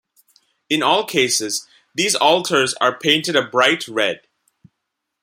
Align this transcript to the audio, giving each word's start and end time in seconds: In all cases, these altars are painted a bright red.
In 0.67 0.81
all 0.81 1.05
cases, 1.05 1.67
these 1.93 2.15
altars 2.15 2.73
are 2.81 2.97
painted 2.97 3.35
a 3.35 3.47
bright 3.47 3.87
red. 3.87 4.21